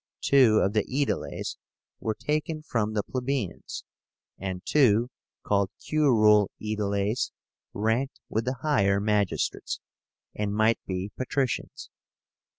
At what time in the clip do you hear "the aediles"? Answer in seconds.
0.73-1.57